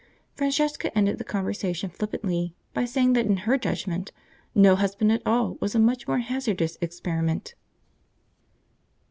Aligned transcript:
Francesca 0.33 0.91
ended 0.97 1.19
the 1.19 1.23
conversation 1.23 1.87
flippantly 1.91 2.55
by 2.73 2.85
saying 2.85 3.13
that 3.13 3.27
in 3.27 3.37
her 3.45 3.55
judgment 3.55 4.11
no 4.55 4.75
husband 4.75 5.11
at 5.11 5.21
all 5.27 5.57
was 5.61 5.75
a 5.75 5.79
much 5.79 6.07
more 6.07 6.17
hazardous 6.17 6.75
experiment. 6.81 7.53